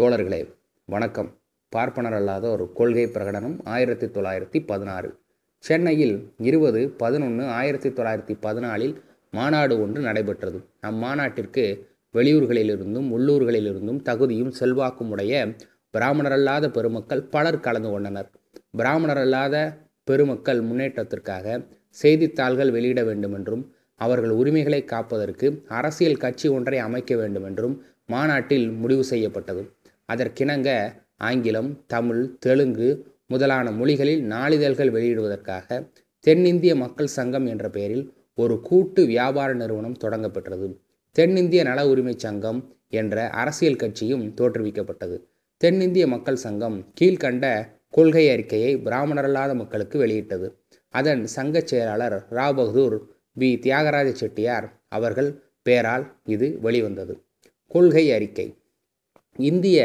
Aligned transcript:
தோழர்களே 0.00 0.54
வணக்கம். 0.84 1.28
பார்ப்பனர் 1.68 2.12
அல்லாத 2.12 2.50
ஒரு 2.50 2.72
கொள்கை 2.72 3.04
பிரகடனம் 3.04 3.56
ஆயிரத்தி 3.64 4.06
தொள்ளாயிரத்தி 4.06 4.66
பதினாறு. 4.66 5.18
சென்னையில் 5.58 6.32
இருபது 6.38 6.90
பதினொன்று 6.90 7.44
ஆயிரத்தி 7.44 7.88
தொள்ளாயிரத்தி 7.88 8.34
பதினாலில் 8.42 8.96
மாநாடு 9.30 9.80
ஒன்று 9.80 10.00
நடைபெற்றது. 10.00 10.58
அம்மாநாட்டிற்கு 10.86 11.86
வெளியூர்களிலிருந்தும் 12.14 13.08
உள்ளூர்களிலிருந்தும் 13.16 14.02
தகுதியும் 14.02 14.50
செல்வாக்கும் 14.50 15.10
உடைய 15.10 15.48
பிராமணரல்லாத 15.92 16.70
பெருமக்கள் 16.70 17.22
பலர் 17.22 17.60
கலந்து 17.60 17.90
கொண்டனர். 17.90 18.30
பிராமணரல்லாத 18.78 19.76
பெருமக்கள் 20.04 20.62
முன்னேற்றத்திற்காக 20.62 21.66
செய்தித்தாள்கள் 21.88 22.70
வெளியிட 22.70 23.04
வேண்டுமென்றும் 23.04 23.74
அவர்கள் 23.94 24.30
உரிமைகளை 24.30 24.84
காப்பதற்கு 24.84 25.64
அரசியல் 25.68 26.16
கட்சி 26.16 26.48
ஒன்றை 26.48 26.78
அமைக்க 26.78 27.16
வேண்டுமென்றும் 27.16 27.82
மாநாட்டில் 28.06 28.70
முடிவு 28.70 29.04
செய்யப்பட்டது. 29.04 29.70
அதற்கிணங்க 30.12 30.92
ஆங்கிலம் 31.16 31.84
தமிழ் 31.86 32.38
தெலுங்கு 32.38 32.88
முதலான 33.26 33.70
மொழிகளில் 33.70 34.22
நாளிதழ்கள் 34.28 34.90
வெளியிடுவதற்காக 34.96 35.88
தென்னிந்திய 36.20 36.76
மக்கள் 36.76 37.06
சங்கம் 37.06 37.46
என்ற 37.46 37.70
பெயரில் 37.70 38.12
ஒரு 38.34 38.60
கூட்டு 38.60 39.06
வியாபார 39.06 39.52
நிறுவனம் 39.52 39.96
தொடங்கப்பெற்றது. 40.00 40.76
தென்னிந்திய 41.12 41.62
நல 41.62 41.88
உரிமை 41.88 42.14
சங்கம் 42.16 42.76
என்ற 42.88 43.28
அரசியல் 43.28 43.76
கட்சியும் 43.76 44.34
தோற்றுவிக்கப்பட்டது. 44.34 45.16
தென்னிந்திய 45.56 46.06
மக்கள் 46.06 46.36
சங்கம் 46.36 46.92
கீழ்கண்ட 47.00 47.68
கொள்கை 47.90 48.30
அறிக்கையை 48.30 48.76
பிராமணரல்லாத 48.76 49.54
மக்களுக்கு 49.54 49.98
வெளியிட்டது. 49.98 50.64
அதன் 50.88 51.26
சங்க 51.26 51.60
செயலாளர் 51.60 52.26
ராவ் 52.30 52.56
பகதூர் 52.56 52.96
பி 53.34 53.58
தியாகராஜ 53.58 54.12
செட்டியார் 54.12 54.82
அவர்கள் 54.88 55.42
பெயரால் 55.62 56.16
இது 56.24 56.58
வெளிவந்தது. 56.60 57.24
கொள்கை 57.66 58.12
அறிக்கை. 58.12 58.58
இந்திய 59.36 59.78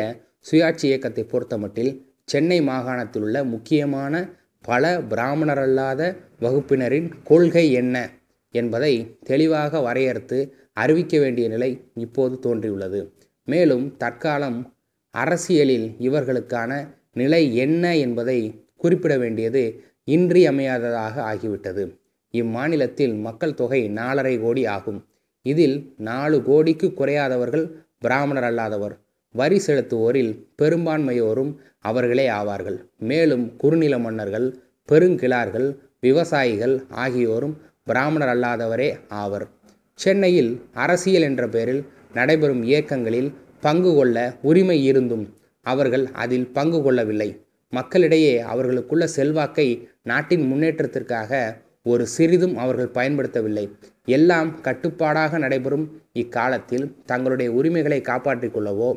சுயாட்சி 0.52 0.84
இயக்கத்தை 0.84 1.24
பொறுத்தமட்டில் 1.24 2.06
சென்னை 2.24 2.62
மாகாணத்தில் 2.62 3.22
உள்ள 3.22 3.44
முக்கியமான 3.44 4.30
பல 4.62 5.00
பிராமணரல்லாத 5.00 6.16
வகுப்பினரின் 6.40 7.12
கொள்கை 7.24 7.72
என்ன 7.72 8.10
என்பதை 8.52 9.18
தெளிவாக 9.24 9.80
வரையறுத்து 9.80 10.52
அறிவிக்க 10.74 11.20
வேண்டிய 11.20 11.48
நிலை 11.48 11.92
இப்போது 11.94 12.40
தோன்றியுள்ளது. 12.40 13.14
மேலும் 13.46 13.98
தற்காலம் 13.98 14.74
அரசியலில் 15.12 15.96
இவர்களுக்கான 16.00 16.88
நிலை 17.14 17.56
என்ன 17.56 17.98
என்பதை 17.98 18.66
குறிப்பிட 18.78 19.18
வேண்டியது 19.18 19.84
இன்றியமையாததாக 20.06 21.22
ஆகிவிட்டது. 21.34 22.00
இம்மாநிலத்தில் 22.32 23.20
மக்கள் 23.20 23.54
தொகை 23.54 23.90
நாலரை 23.90 24.42
கோடி 24.42 24.66
ஆகும். 24.66 25.06
இதில் 25.42 25.94
நாலு 25.98 26.44
கோடிக்கு 26.44 26.88
குறையாதவர்கள் 26.88 27.72
பிராமணர் 28.00 28.44
அல்லாதவர் 28.44 29.08
வரி 29.32 29.62
செலுத்துவோரில் 29.66 30.32
பெரும்பான்மையோரும் 30.62 31.56
அவர்களே 31.80 32.30
ஆவார்கள். 32.30 32.78
மேலும் 33.00 33.56
குறுநில 33.56 34.00
மன்னர்கள் 34.00 34.58
பெருங்கிழார்கள் 34.90 35.76
விவசாயிகள் 36.00 36.84
ஆகியோரும் 36.90 37.58
பிராமணர் 37.84 38.32
அல்லாதவரே 38.38 39.00
ஆவர். 39.08 39.48
சென்னையில் 39.94 40.62
அரசியல் 40.74 41.22
என்ற 41.22 41.48
பெயரில் 41.48 41.86
நடைபெறும் 42.14 42.64
இயக்கங்களில் 42.64 43.34
பங்கு 43.62 43.96
கொள்ள 43.96 44.38
உரிமை 44.42 44.86
இருந்தும் 44.86 45.38
அவர்கள் 45.62 46.06
அதில் 46.14 46.48
பங்கு 46.48 46.82
கொள்ளவில்லை. 46.82 47.30
மக்களிடையே 47.70 48.40
அவர்களுக்குள்ள 48.40 49.08
செல்வாக்கை 49.08 49.90
நாட்டின் 50.04 50.54
முன்னேற்றத்திற்காக 50.54 51.62
ஒரு 51.84 52.08
சிறிதும் 52.08 52.58
அவர்கள் 52.58 52.92
பயன்படுத்தவில்லை. 52.94 53.72
எல்லாம் 54.06 54.62
கட்டுப்பாடாக 54.62 55.38
நடைபெறும் 55.38 56.02
இக்காலத்தில் 56.14 56.96
தங்களுடைய 57.06 57.52
உரிமைகளை 57.52 58.02
காப்பாற்றிக் 58.02 58.58
கொள்ளவோ 58.58 58.90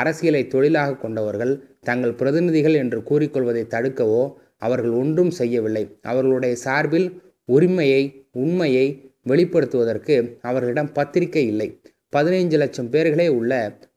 அரசியலை 0.00 0.42
தொழிலாக 0.54 0.96
கொண்டவர்கள் 0.96 1.52
தங்கள் 1.88 2.18
பிரதிநிதிகள் 2.20 2.76
என்று 2.82 2.98
கூறிக்கொள்வதை 3.10 3.64
தடுக்கவோ 3.74 4.22
அவர்கள் 4.66 4.94
ஒன்றும் 5.00 5.32
செய்யவில்லை. 5.40 5.84
அவர்களுடைய 6.02 6.54
சார்பில் 6.64 7.08
உரிமையை 7.48 8.02
உண்மையை 8.42 8.86
வெளிப்படுத்துவதற்கு 9.28 10.14
அவர்களிடம் 10.42 10.92
பத்திரிகை 10.92 11.44
இல்லை. 11.52 11.68
பதினைஞ்சு 12.16 12.56
லட்சம் 12.62 12.90
பேர்களே 12.90 13.28
உள்ள 13.38 13.52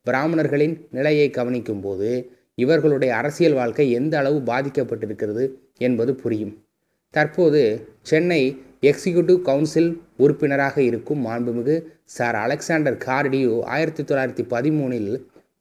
பிராமணர்களின் 0.07 0.75
நிலையை 0.97 1.27
கவனிக்கும் 1.37 1.81
போது 1.81 2.09
இவர்களுடைய 2.63 3.11
அரசியல் 3.19 3.57
வாழ்க்கை 3.59 3.85
எந்த 3.99 4.13
அளவு 4.21 4.39
பாதிக்கப்பட்டிருக்கிறது 4.51 5.43
என்பது 5.87 6.11
புரியும். 6.21 6.53
தற்போது 7.13 7.61
சென்னை 8.09 8.41
எக்ஸிக்யூட்டிவ் 8.89 9.39
கவுன்சில் 9.47 9.89
உறுப்பினராக 10.23 10.75
இருக்கும் 10.89 11.21
மாண்புமிகு 11.25 11.75
சார் 12.15 12.37
அலெக்சாண்டர் 12.43 12.97
கார்டியோ 13.05 13.53
ஆயிரத்தி 13.75 14.03
தொள்ளாயிரத்தி 14.03 14.43
பதிமூணில் 14.53 15.11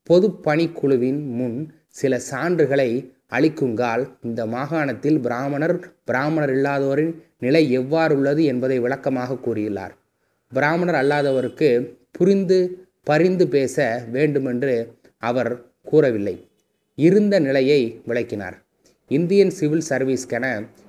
பொது 0.09 0.29
பணிக்குழுவின் 0.47 1.21
முன் 1.39 1.57
சில 2.01 2.21
சான்றுகளை 2.31 2.91
அளிக்குங்கால் 3.37 4.05
இந்த 4.23 4.41
மாகாணத்தில் 4.47 5.19
பிராமணர் 5.21 5.75
பிராமணர் 6.05 6.53
இல்லாதோரின் 6.57 7.13
நிலை 7.39 7.63
எவ்வாறு 7.71 8.13
உள்ளது 8.17 8.43
என்பதை 8.45 8.77
விளக்கமாக 8.79 9.39
கூறியுள்ளார். 9.47 9.95
பிராமணர் 10.53 10.99
அல்லாதவருக்கு 11.03 11.69
புரிந்து 12.11 12.59
பரிந்து 13.05 13.45
பேச 13.49 13.77
வேண்டுமென்று 14.11 14.75
அவர் 15.23 15.53
கூறவில்லை. 15.83 16.37
இருந்த 16.99 17.35
நிலையை 17.39 17.81
விளக்கினார். 18.07 18.57
இந்தியன் 19.11 19.55
சிவில் 19.59 19.89
சர்வீஸ்க்கென 19.91 20.47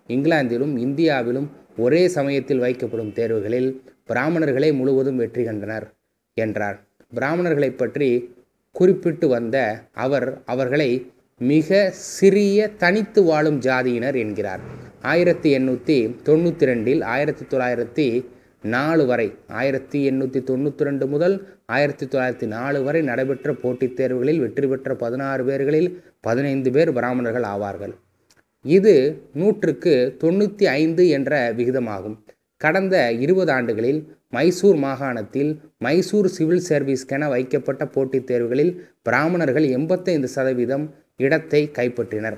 இங்கிலாந்திலும் 0.08 0.74
இந்தியாவிலும் 0.86 1.48
ஒரே 1.78 2.04
சமயத்தில் 2.08 2.64
வைக்கப்படும் 2.64 3.14
தேர்வுகளில் 3.20 3.70
பிராமணர்களே 4.08 4.70
முழுவதும் 4.74 5.16
வெற்றி 5.16 5.44
கண்டனர் 5.44 5.86
என்றார். 6.38 6.78
பிராமணர்களை 7.14 7.70
பற்றி 7.72 8.10
குறிப்பிட்டு 8.72 9.28
வந்த 9.28 9.58
அவர் 9.94 10.42
அவர்களை 10.46 11.12
மிக 11.42 11.90
சிறிய 11.92 12.68
தனித்து 12.84 13.24
வாழும் 13.24 13.60
ஜாதியினர் 13.60 14.16
என்கிறார். 14.16 14.62
ஆயிரத்தி 15.02 15.50
எண்ணூற்றி 15.58 15.98
தொண்ணூற்றி 16.24 16.66
ரெண்டில் 16.72 17.04
ஆயிரத்தி 17.04 17.44
தொள்ளாயிரத்தி 17.46 18.08
நாலு 18.62 19.06
வரை 19.06 19.28
ஆயிரத்தி 19.48 20.00
எண்ணூற்றி 20.10 20.40
தொண்ணூற்றி 20.50 20.84
ரெண்டு 20.90 21.08
முதல் 21.08 21.36
ஆயிரத்தி 21.66 22.06
தொள்ளாயிரத்தி 22.06 22.48
நாலு 22.48 22.84
வரை 22.84 23.02
நடைபெற்ற 23.02 23.54
போட்டித் 23.54 23.96
தேர்வுகளில் 24.00 24.40
வெற்றி 24.40 24.68
பெற்ற 24.68 24.96
பதினாறு 24.96 25.44
பேர்களில் 25.44 25.90
பதினைந்து 26.22 26.72
பேர் 26.72 26.92
பிராமணர்கள் 26.94 27.44
ஆவார்கள். 27.44 27.94
இது 28.66 28.96
நூற்றுக்கு 29.34 29.94
தொண்ணூற்றி 30.24 30.66
ஐந்து 30.82 31.08
என்ற 31.10 31.54
விகிதமாகும். 31.54 32.18
கடந்த 32.62 32.96
இருபது 33.24 33.52
ஆண்டுகளில் 33.52 34.00
மைசூர் 34.30 34.76
மாகாணத்தில் 34.76 35.52
மைசூர் 35.78 36.28
சிவில் 36.28 36.66
சர்வீஸ்கென 36.70 37.28
வைக்கப்பட்ட 37.30 37.84
போட்டித் 37.86 38.28
தேர்வுகளில் 38.28 38.74
பிராமணர்கள் 39.02 39.68
எண்பத்தைந்து 39.70 40.28
சதவீதம் 40.28 40.86
இடத்தை 41.18 41.62
கைப்பற்றினர். 41.78 42.38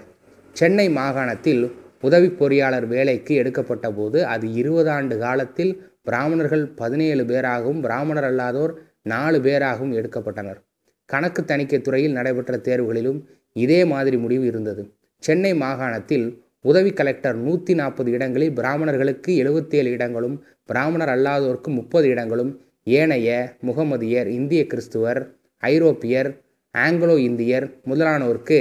சென்னை 0.55 0.89
மாகாணத்தில் 0.89 1.63
உதவி 2.01 2.27
பொறியாளர் 2.27 2.87
வேலைக்கு 2.87 3.35
எடுக்கப்பட்ட 3.35 3.91
போது 3.91 4.25
அது 4.25 4.53
இருபது 4.53 4.89
ஆண்டு 4.89 5.17
காலத்தில் 5.17 5.73
பிராமணர்கள் 6.03 6.63
பதினேழு 6.75 7.23
பேராகவும் 7.23 7.79
பிராமணர் 7.79 8.27
அல்லாதோர் 8.29 8.73
நாலு 9.01 9.39
பேராகவும் 9.39 9.95
எடுக்கப்பட்டனர். 9.99 10.59
கணக்கு 11.05 11.45
தணிக்கை 11.45 11.81
துறையில் 11.81 12.11
நடைபெற்ற 12.11 12.57
தேர்வுகளிலும் 12.67 13.19
இதே 13.55 13.83
மாதிரி 13.83 14.17
முடிவு 14.17 14.45
இருந்தது. 14.45 14.81
சென்னை 15.23 15.53
மாகாணத்தில் 15.53 16.27
உதவி 16.66 16.91
கலெக்டர் 16.94 17.35
நூற்றி 17.35 17.73
நாற்பது 17.73 18.11
இடங்களில் 18.11 18.53
பிராமணர்களுக்கு 18.53 19.31
எழுபத்தேழு 19.35 19.91
இடங்களும் 19.91 20.35
பிராமணர் 20.66 21.09
அல்லாதோருக்கு 21.09 21.69
முப்பது 21.69 22.07
இடங்களும் 22.09 22.51
ஏனைய 22.83 23.57
முகமதியர் 23.61 24.27
இந்திய 24.27 24.66
கிறிஸ்துவர் 24.66 25.19
ஐரோப்பியர் 25.63 26.29
ஆங்கிலோ 26.75 27.16
இந்தியர் 27.19 27.66
முதலானோருக்கு 27.85 28.59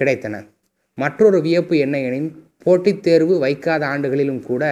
கிடைத்தன. 0.00 0.34
மற்றொரு 0.94 1.40
வியப்பு 1.40 1.78
என்ன 1.78 1.98
எனின் 1.98 2.30
போட்டித் 2.58 3.02
தேர்வு 3.02 3.38
வைக்காத 3.38 3.86
ஆண்டுகளிலும் 3.86 4.42
கூட 4.42 4.64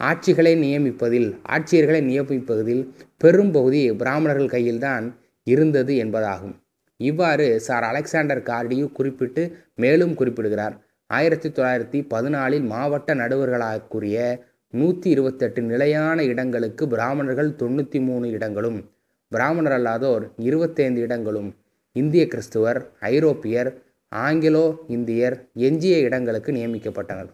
ஆட்சிகளை 0.00 0.52
நியமிப்பதில் 0.56 1.28
ஆட்சியர்களை 1.48 2.00
நியமிப்பதில் 2.02 2.82
பெரும்பகுதி 3.16 3.92
பிராமணர்கள் 3.92 4.48
கையில்தான் 4.48 5.06
இருந்தது 5.46 5.94
என்பதாகும். 5.94 6.54
இவ்வாறு 6.96 7.60
சார் 7.60 7.82
அலெக்சாண்டர் 7.82 8.42
கார்டியு 8.42 8.92
குறிப்பிட்டு 8.92 9.42
மேலும் 9.74 10.14
குறிப்பிடுகிறார். 10.14 10.76
ஆயிரத்தி 11.10 11.48
தொள்ளாயிரத்தி 11.48 12.06
பதினாலில் 12.08 12.66
மாவட்ட 12.66 13.14
நடுவர்களாகக்கூடிய 13.14 14.38
நூற்றி 14.68 15.10
இருபத்தெட்டு 15.10 15.62
நிலையான 15.62 16.24
இடங்களுக்கு 16.24 16.88
பிராமணர்கள் 16.88 17.50
தொண்ணூற்றி 17.50 18.00
மூணு 18.00 18.30
இடங்களும் 18.30 18.90
பிராமணர் 19.28 19.72
அல்லாதோர் 19.72 20.32
இருபத்தைந்து 20.36 21.00
இடங்களும் 21.00 21.56
இந்திய 21.92 22.26
கிறிஸ்துவர் 22.26 22.90
ஐரோப்பியர் 22.98 23.70
ஆங்கிலோ 24.12 24.78
இந்தியர் 24.86 25.48
எஞ்சிய 25.52 25.98
இடங்களுக்கு 25.98 26.52
நியமிக்கப்பட்டனர். 26.52 27.30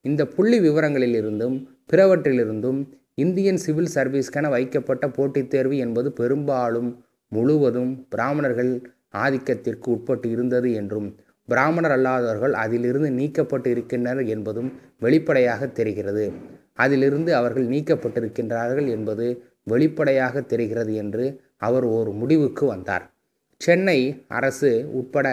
இந்த 0.00 0.26
புள்ளி 0.26 0.60
விவரங்களிலிருந்தும் 0.60 1.56
பிறவற்றிலிருந்தும் 1.92 2.88
இந்தியன் 3.14 3.56
சிவில் 3.56 3.94
சர்வீஸ்க்கென 3.94 4.48
வைக்கப்பட்ட 4.48 5.08
போட்டித் 5.08 5.50
தேர்வு 5.50 5.76
என்பது 5.76 6.12
பெரும்பாலும் 6.12 7.04
முழுவதும் 7.28 8.06
பிராமணர்கள் 8.08 8.72
ஆதிக்கத்திற்கு 9.14 9.86
உட்பட்டு 9.86 10.30
இருந்தது 10.30 10.72
என்றும் 10.72 11.16
பிராமணர் 11.48 11.94
அல்லாதவர்கள் 11.96 12.50
அதிலிருந்து 12.50 13.10
நீக்கப்பட்டு 13.10 13.66
இருக்கின்றனர் 13.66 14.26
என்பதும் 14.26 14.70
வெளிப்படையாக 14.98 15.66
தெரிகிறது. 15.66 16.32
அதிலிருந்து 16.74 17.34
அவர்கள் 17.34 17.68
நீக்கப்பட்டிருக்கின்றார்கள் 17.68 18.88
என்பது 18.88 19.26
வெளிப்படையாக 19.62 20.40
தெரிகிறது 20.40 20.94
என்று 20.94 21.40
அவர் 21.56 21.84
ஒரு 21.84 22.10
முடிவுக்கு 22.12 22.66
வந்தார். 22.66 23.04
சென்னை 23.60 24.24
அரசு 24.28 24.88
உட்பட 24.92 25.28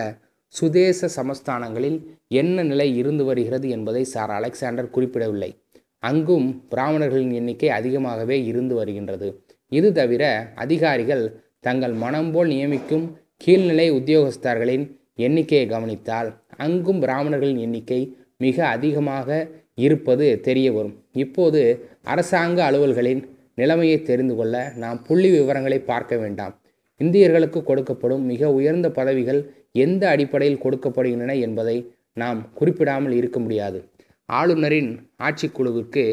சுதேச 0.47 1.09
சமஸ்தானங்களில் 1.15 1.97
என்ன 2.27 2.63
நிலை 2.63 2.97
இருந்து 2.97 3.23
வருகிறது 3.25 3.69
என்பதை 3.69 4.03
சார் 4.03 4.31
அலெக்சாண்டர் 4.31 4.89
குறிப்பிடவில்லை. 4.89 5.51
அங்கும் 5.99 6.47
பிராமணர்களின் 6.69 7.31
எண்ணிக்கை 7.31 7.69
அதிகமாகவே 7.69 8.45
இருந்து 8.45 8.75
வருகின்றது. 8.75 9.45
இது 9.71 9.91
தவிர 9.91 10.51
அதிகாரிகள் 10.55 11.23
தங்கள் 11.59 11.93
மனம் 11.93 12.31
போல் 12.31 12.47
நியமிக்கும் 12.47 13.05
கீழ்நிலை 13.45 13.87
உத்தியோகஸ்தர்களின் 13.91 14.85
எண்ணிக்கையை 15.15 15.67
கவனித்தால் 15.67 16.29
அங்கும் 16.57 16.99
பிராமணர்களின் 16.99 17.57
எண்ணிக்கை 17.57 18.17
மிக 18.37 18.67
அதிகமாக 18.67 19.47
இருப்பது 19.75 20.39
தெரிய 20.39 20.71
வரும். 20.71 20.95
இப்போது 21.13 21.85
அரசாங்க 22.03 22.71
அலுவல்களின் 22.71 23.21
நிலைமையை 23.55 24.01
தெரிந்து 24.01 24.35
கொள்ள 24.35 24.73
நாம் 24.75 25.03
புள்ளி 25.03 25.29
விவரங்களை 25.29 25.79
பார்க்க 25.79 26.17
வேண்டாம். 26.17 26.53
இந்தியர்களுக்கு 26.99 27.59
கொடுக்கப்படும் 27.69 28.23
மிக 28.23 28.51
உயர்ந்த 28.51 28.89
பதவிகள் 28.91 29.53
எந்த 29.71 30.09
அடிப்படையில் 30.09 30.61
கொடுக்கப்படுகின்றன 30.63 31.39
என்பதை 31.39 31.77
நாம் 32.13 32.53
குறிப்பிடாமல் 32.53 33.11
இருக்க 33.11 33.39
முடியாது. 33.39 33.89
ஆளுநரின் 34.25 35.09
ஆட்சிக்குழுவிற்கு 35.23 36.03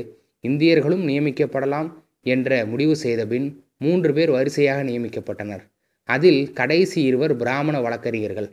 இந்தியர்களும் 0.40 1.04
நியமிக்கப்படலாம் 1.08 1.88
என்ற 2.22 2.66
முடிவு 2.66 2.96
செய்தபின் 2.96 3.64
மூன்று 3.78 4.12
பேர் 4.12 4.30
வரிசையாக 4.30 4.82
நியமிக்கப்பட்டனர். 4.82 5.62
அதில் 6.04 6.52
கடைசி 6.52 7.02
இருவர் 7.02 7.36
பிராமண 7.36 7.80
வழக்கறிஞர்கள். 7.80 8.48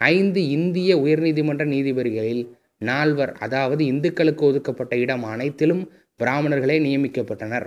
ஐந்து 0.00 0.48
இந்திய 0.48 0.96
உயர்நீதிமன்ற 0.96 1.64
நீதிபதிகளில் 1.74 2.42
நால்வர் 2.78 3.32
அதாவது 3.32 3.84
இந்துக்களுக்கு 3.84 4.44
ஒதுக்கப்பட்ட 4.44 4.96
இடம் 4.96 5.24
அனைத்திலும் 5.24 5.82
பிராமணர்களே 6.20 6.76
நியமிக்கப்பட்டனர். 6.86 7.66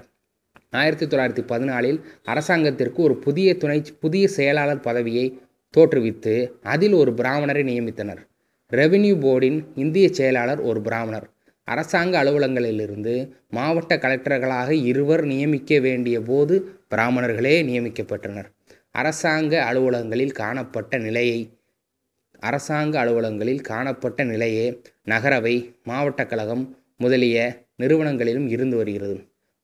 ஆயிரத்தி 0.70 1.06
தொள்ளாயிரத்தி 1.06 1.44
பதினாலில் 1.48 2.00
அரசாங்கத்திற்கு 2.24 3.04
ஒரு 3.04 3.16
புதிய 3.18 3.58
துணை 3.58 3.84
புதிய 4.00 4.28
செயலாளர் 4.28 4.80
பதவியை 4.80 5.40
தோற்றுவித்து 5.78 6.52
அதில் 6.64 6.94
ஒரு 6.94 7.12
பிராமணரை 7.12 7.64
நியமித்தனர். 7.72 8.22
ரெவென்யூ 8.72 9.16
போர்டின் 9.26 9.60
இந்திய 9.76 10.08
செயலாளர் 10.10 10.62
ஒரு 10.62 10.82
பிராமணர். 10.82 11.28
அரசாங்க 11.68 12.24
அலுவலகங்களிலிருந்து 12.24 13.14
மாவட்ட 13.50 13.96
கலெக்டர்களாக 13.96 14.70
இருவர் 14.70 15.24
நியமிக்க 15.24 15.80
வேண்டிய 15.80 16.22
போது 16.22 16.56
பிராமணர்களே 16.90 17.56
நியமிக்கப்பட்டனர். 17.64 18.50
அரசாங்க 18.92 19.54
அலுவலகங்களில் 19.70 20.32
காணப்பட்ட 20.32 20.98
நிலையை 20.98 21.40
அரசாங்க 22.48 22.96
அலுவலகங்களில் 23.02 23.62
காணப்பட்ட 23.62 24.24
நிலையே 24.24 24.66
நகரவை 25.04 25.56
மாவட்ட 25.84 26.22
கழகம் 26.26 26.64
முதலிய 26.98 27.38
நிறுவனங்களிலும் 27.82 28.48
இருந்து 28.48 28.76
வருகிறது. 28.78 29.16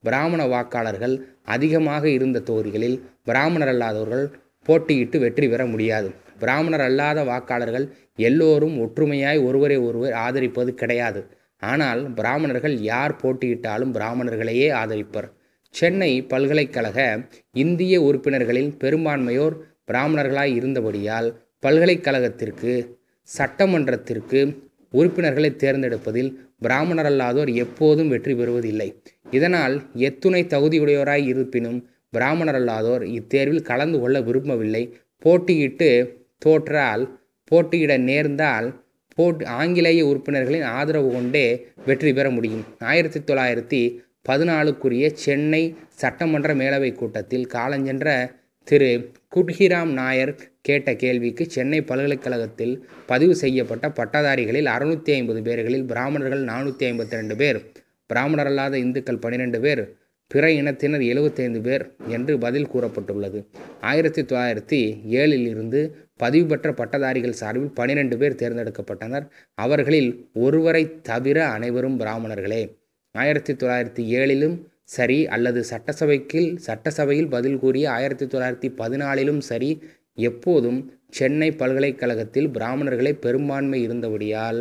பிராமண 0.04 0.42
வாக்காளர்கள் 0.46 1.16
அதிகமாக 1.46 2.04
இருந்த 2.10 2.40
தொகுதிகளில் 2.40 2.98
பிராமணர் 3.24 3.72
அல்லாதவர்கள் 3.74 4.26
போட்டியிட்டு 4.66 5.18
வெற்றி 5.20 5.48
பெற 5.48 5.62
முடியாது. 5.66 6.10
பிராமணர் 6.40 6.84
அல்லாத 6.88 7.20
வாக்காளர்கள் 7.24 7.86
எல்லோரும் 8.28 8.76
ஒற்றுமையாய் 8.80 9.40
ஒருவரை 9.44 9.78
ஒருவர் 9.78 10.16
ஆதரிப்பது 10.26 10.74
கிடையாது. 10.74 11.22
ஆனால் 11.62 12.02
பிராமணர்கள் 12.14 12.76
யார் 12.92 13.14
போட்டியிட்டாலும் 13.22 13.94
பிராமணர்களையே 13.98 14.68
ஆதரிப்பர். 14.82 15.28
சென்னை 15.74 16.12
பல்கலைக்கழக 16.32 17.00
இந்திய 17.64 17.96
உறுப்பினர்களில் 18.02 18.72
பெரும்பான்மையோர் 18.84 19.56
பிராமணர்களாய் 19.92 20.54
இருந்தபடியால் 20.60 21.30
பல்கலைக்கழகத்திற்கு 21.64 22.74
சட்டமன்றத்திற்கு 23.30 24.40
உறுப்பினர்களை 24.94 25.50
தேர்ந்தெடுப்பதில் 25.64 26.30
பிராமணர் 26.66 27.10
அல்லாதோர் 27.10 27.52
எப்போதும் 27.64 28.12
வெற்றி 28.14 28.34
பெறுவதில்லை. 28.34 28.88
இதனால் 29.32 29.76
எத்துணை 30.08 30.42
தகுதியுடையோராய் 30.54 31.26
இருப்பினும் 31.32 31.80
பிராமணர் 32.10 32.58
அல்லாதோர் 32.60 33.04
இத்தேர்வில் 33.18 33.68
கலந்து 33.72 33.98
கொள்ள 34.00 34.18
விரும்பவில்லை. 34.28 34.84
போட்டியிட்டு 35.26 35.90
தோற்றால் 36.46 37.04
போட்டியிட 37.52 37.94
நேர்ந்தால் 38.10 38.68
போட் 39.18 39.42
ஆங்கிலேய 39.60 40.02
உறுப்பினர்களின் 40.10 40.68
ஆதரவு 40.78 41.10
கொண்டே 41.12 41.46
வெற்றி 41.88 42.12
பெற 42.14 42.28
முடியும். 42.30 42.66
ஆயிரத்தி 42.90 43.20
தொள்ளாயிரத்தி 43.20 43.82
பதினாலுக்குரிய 44.30 45.06
சென்னை 45.24 45.64
சட்டமன்ற 46.02 46.50
மேலவை 46.62 46.92
கூட்டத்தில் 46.96 47.46
காலஞ்சென்ற 47.56 48.10
திரு 48.70 49.12
குட்ஹிராம் 49.36 49.92
நாயர் 49.92 50.32
கேட்ட 50.62 50.96
கேள்விக்கு 50.96 51.44
சென்னை 51.50 51.82
பல்கலைக்கழகத்தில் 51.82 52.74
பதிவு 53.06 53.36
செய்யப்பட்ட 53.36 53.90
பட்டதாரிகளில் 53.90 54.66
அறுநூற்றி 54.66 55.12
ஐம்பது 55.12 55.40
பேர்களில் 55.42 55.86
பிராமணர்கள் 55.86 56.44
நானூற்றி 56.44 56.86
ஐம்பத்தி 56.90 57.10
ரெண்டு 57.10 57.36
பேர் 57.36 57.60
பிராமணர் 58.08 58.46
அல்லாத 58.46 58.78
இந்துக்கள் 58.78 59.18
பன்னிரெண்டு 59.18 59.60
பேர் 59.60 59.84
பிற 60.28 60.52
இனத்தினர் 60.52 61.02
எழுபத்தைந்து 61.02 61.62
பேர் 61.62 61.96
என்று 62.08 62.38
பதில் 62.38 62.70
கூறப்பட்டுள்ளது. 62.74 63.40
ஆயிரத்தி 63.82 64.22
தொள்ளாயிரத்தி 64.22 64.82
ஏழில் 65.22 65.48
இருந்து 65.48 65.82
பதிவு 66.18 66.46
பெற்ற 66.46 66.72
பட்டதாரிகள் 66.72 67.40
சார்பில் 67.42 67.72
பனிரெண்டு 67.72 68.18
பேர் 68.18 68.36
தேர்ந்தெடுக்கப்பட்டனர். 68.36 69.26
அவர்களில் 69.54 70.30
ஒருவரை 70.34 71.02
தவிர 71.02 71.48
அனைவரும் 71.48 72.00
பிராமணர்களே. 72.00 72.64
ஆயிரத்தி 73.12 73.54
தொள்ளாயிரத்தி 73.54 74.06
ஏழிலும் 74.20 74.58
சரி 74.90 75.28
அல்லது 75.28 75.60
சட்டசபைக்கு 75.64 76.42
சட்டசபையில் 76.66 77.30
பதில் 77.30 77.60
கூறிய 77.60 77.86
ஆயிரத்தி 77.92 78.26
தொள்ளாயிரத்தி 78.26 78.70
பதினாலிலும் 78.78 79.42
சரி 79.42 79.72
எப்போதும் 80.20 80.80
சென்னை 81.10 81.50
பல்கலைக்கழகத்தில் 81.52 82.50
பிராமணர்களே 82.50 83.14
பெரும்பான்மை 83.20 83.80
இருந்தபடியால் 83.88 84.60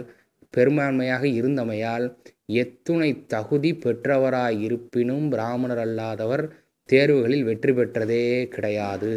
பெரும்பான்மையாக 0.57 1.25
இருந்தமையால் 1.41 2.07
எத்துணை 2.55 3.11
தகுதி 3.27 3.71
பெற்றவராயிருப்பினும் 3.85 5.27
பிராமணர் 5.29 5.79
அல்லாதவர் 5.79 6.45
தேர்வுகளில் 6.89 7.45
வெற்றி 7.45 7.73
பெற்றதே 7.73 8.25
கிடையாது. 8.49 9.13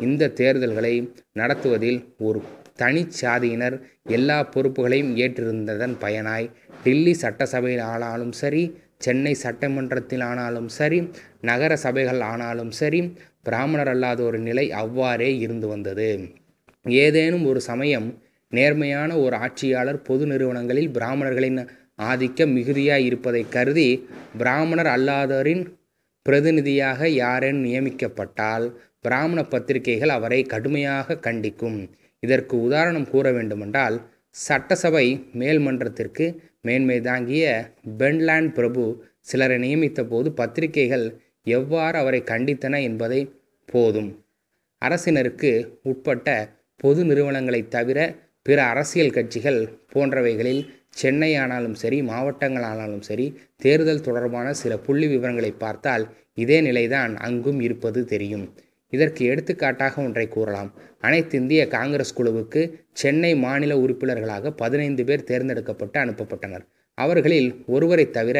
இந்த 0.00 0.32
தேர்தல்களை 0.40 0.94
நடத்துவதில் 1.32 2.00
ஒரு 2.18 2.40
தனிச்சாதியினர் 2.78 3.76
எல்லா 4.08 4.36
பொறுப்புகளையும் 4.54 5.12
ஏற்றிருந்ததன் 5.16 5.94
பயனாய் 6.00 6.46
டில்லி 6.84 7.12
சட்டசபையில் 7.14 7.84
ஆனாலும் 7.92 8.32
சரி 8.32 8.62
சென்னை 9.00 9.34
சட்டமன்றத்தில் 9.42 10.24
ஆனாலும் 10.30 10.68
சரி 10.78 10.98
நகர 11.40 11.72
சபைகள் 11.76 12.22
ஆனாலும் 12.30 12.72
சரி 12.80 13.00
பிராமணர் 13.42 13.88
அல்லாத 13.88 14.20
ஒரு 14.22 14.38
நிலை 14.38 14.64
அவ்வாறே 14.82 15.30
இருந்து 15.38 15.66
வந்தது. 15.68 16.08
ஏதேனும் 17.04 17.44
ஒரு 17.44 17.60
சமயம் 17.60 18.08
நேர்மையான 18.52 19.10
ஒரு 19.16 19.36
ஆட்சியாளர் 19.36 20.02
பொது 20.02 20.24
நிறுவனங்களில் 20.26 20.90
பிராமணர்களின் 20.90 21.60
ஆதிக்கம் 22.08 22.52
மிகுதியாக 22.52 23.00
இருப்பதை 23.00 23.42
கருதி 23.48 23.88
பிராமணர் 24.38 24.90
அல்லாதோரின் 24.96 25.62
பிரதிநிதியாக 26.26 27.08
யாரேன் 27.08 27.60
நியமிக்கப்பட்டால் 27.64 28.66
பிராமண 29.00 29.40
பத்திரிகைகள் 29.44 30.08
அவரை 30.08 30.40
கடுமையாக 30.42 31.18
கண்டிக்கும். 31.26 31.78
இதற்கு 32.22 32.54
உதாரணம் 32.62 33.10
கூற 33.10 33.26
வேண்டுமென்றால் 33.32 33.96
சட்டசபை 34.46 35.06
மேல்மன்றத்திற்கு 35.38 36.26
மேன்மை 36.62 37.00
தாங்கிய 37.00 37.70
பென்லாண்ட் 37.98 38.52
பிரபு 38.52 39.04
சிலரை 39.20 39.58
நியமித்த 39.58 40.04
போது 40.04 40.32
பத்திரிகைகள் 40.32 41.16
எவ்வாறு 41.44 41.98
அவரை 41.98 42.22
கண்டித்தன 42.22 42.82
என்பதை 42.82 43.30
போதும். 43.66 44.24
அரசினருக்கு 44.84 45.68
உட்பட்ட 45.82 46.52
பொது 46.76 47.04
நிறுவனங்களைத் 47.04 47.68
தவிர 47.68 48.14
பிற 48.42 48.64
அரசியல் 48.64 49.10
கட்சிகள் 49.10 49.68
போன்றவைகளில் 49.94 50.68
சென்னை 50.90 51.36
ஆனாலும் 51.36 51.74
சரி 51.74 52.02
மாவட்டங்கள் 52.02 52.62
ஆனாலும் 52.62 53.02
சரி 53.02 53.38
தேர்தல் 53.56 54.00
தொடர்பான 54.00 54.52
சில 54.52 54.78
புள்ளி 54.78 55.06
விவரங்களை 55.06 55.50
பார்த்தால் 55.50 56.08
இதே 56.34 56.60
நிலைதான் 56.60 57.16
அங்கும் 57.16 57.60
இருப்பது 57.60 58.04
தெரியும். 58.04 58.54
இதற்கு 58.90 59.24
எடுத்துக்காட்டாக 59.24 60.02
ஒன்றை 60.02 60.28
கூறலாம். 60.28 60.70
அனைத்து 61.00 61.38
இந்திய 61.38 61.68
காங்கிரஸ் 61.68 62.16
குழுவுக்கு 62.18 62.62
சென்னை 62.92 63.36
மாநில 63.36 63.78
உறுப்பினர்களாக 63.78 64.52
பதினைந்து 64.52 65.04
பேர் 65.04 65.24
தேர்ந்தெடுக்கப்பட்டு 65.24 66.00
அனுப்பப்பட்டனர். 66.00 66.64
அவர்களில் 66.94 67.50
ஒருவரை 67.66 68.10
தவிர 68.10 68.38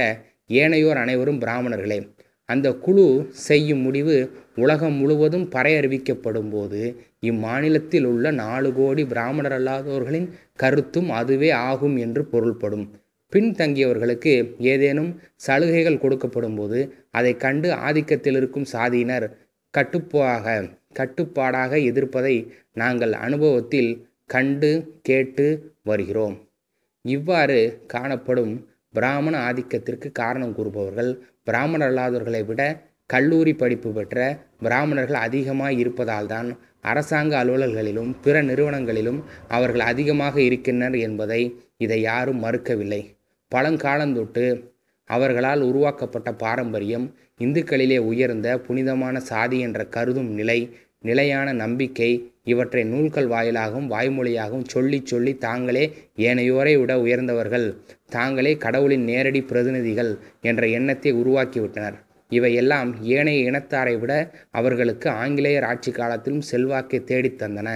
ஏனையோர் 0.49 1.01
அனைவரும் 1.05 1.41
பிராமணர்களே. 1.41 2.01
அந்த 2.45 2.69
குழு 2.73 3.05
செய்யும் 3.31 3.79
முடிவு 3.79 4.17
உலகம் 4.57 4.93
முழுவதும் 4.93 5.51
பறையறிவிக்கப்படும் 5.51 6.51
போது 6.51 6.81
இம்மாநிலத்தில் 7.27 8.05
உள்ள 8.05 8.31
நாலு 8.31 8.73
கோடி 8.73 9.05
பிராமணர் 9.05 9.55
அல்லாதவர்களின் 9.59 10.29
கருத்தும் 10.57 11.11
அதுவே 11.11 11.51
ஆகும் 11.51 11.97
என்று 11.97 12.25
பொருள்படும். 12.25 12.87
பின்தங்கியவர்களுக்கு 13.33 14.33
ஏதேனும் 14.59 15.11
சலுகைகள் 15.37 16.03
கொடுக்கப்படும் 16.05 16.57
போது 16.57 16.79
அதை 17.11 17.37
கண்டு 17.37 17.69
ஆதிக்கத்தில் 17.89 18.37
இருக்கும் 18.37 18.67
சாதியினர் 18.73 19.27
கட்டுப்பாக 19.75 20.55
கட்டுப்பாடாக 20.93 21.73
எதிர்ப்பதை 21.91 22.37
நாங்கள் 22.73 23.13
அனுபவத்தில் 23.25 23.91
கண்டு 24.27 24.71
கேட்டு 25.03 25.47
வருகிறோம். 25.83 26.37
இவ்வாறு 27.05 27.59
காணப்படும் 27.87 28.55
பிராமண 28.95 29.35
ஆதிக்கத்திற்கு 29.49 30.09
காரணம் 30.13 30.55
கூறுபவர்கள் 30.55 31.11
பிராமணர் 31.45 31.91
அல்லாதவர்களை 31.91 32.43
விட 32.47 32.63
கல்லூரி 33.11 33.53
படிப்பு 33.53 33.91
பெற்ற 33.93 34.17
பிராமணர்கள் 34.61 35.19
அதிகமாக 35.27 35.79
இருப்பதால் 35.83 36.27
தான் 36.27 36.49
அரசாங்க 36.81 37.33
அலுவலர்களிலும் 37.45 38.11
பிற 38.21 38.37
நிறுவனங்களிலும் 38.43 39.21
அவர்கள் 39.49 39.85
அதிகமாக 39.93 40.37
இருக்கின்றனர் 40.41 40.99
என்பதை 41.09 41.41
இதை 41.77 42.01
யாரும் 42.01 42.43
மறுக்கவில்லை. 42.45 43.03
பழங்காலந்தொட்டு 43.53 44.45
அவர்களால் 45.17 45.63
உருவாக்கப்பட்ட 45.63 46.31
பாரம்பரியம் 46.35 47.07
இந்துக்களிலே 47.39 47.99
உயர்ந்த 48.11 48.49
புனிதமான 48.59 49.21
சாதி 49.21 49.59
என்ற 49.61 49.81
கருதும் 49.87 50.31
நிலை 50.31 50.61
நிலையான 51.01 51.49
நம்பிக்கை 51.53 52.11
இவற்றை 52.45 52.83
நூல்கள் 52.85 53.29
வாயிலாகவும் 53.29 53.89
வாய்மொழியாகவும் 53.91 54.69
சொல்லி 54.69 54.99
சொல்லி 55.05 55.33
தாங்களே 55.39 55.85
ஏனையோரை 56.27 56.75
விட 56.81 56.93
உயர்ந்தவர்கள் 57.01 57.67
தாங்களே 58.09 58.53
கடவுளின் 58.57 59.05
நேரடி 59.05 59.41
பிரதிநிதிகள் 59.43 60.13
என்ற 60.41 60.63
எண்ணத்தை 60.79 61.13
உருவாக்கிவிட்டனர். 61.13 61.97
இவையெல்லாம் 62.33 62.91
ஏனைய 63.15 63.51
இனத்தாரை 63.51 63.95
விட 63.99 64.13
அவர்களுக்கு 64.51 65.09
ஆங்கிலேயர் 65.23 65.67
ஆட்சி 65.71 65.91
காலத்திலும் 65.93 66.45
செல்வாக்கை 66.51 67.01
தேடித்தந்தன 67.01 67.69